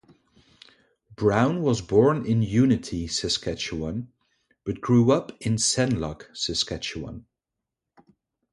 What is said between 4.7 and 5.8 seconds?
grew up in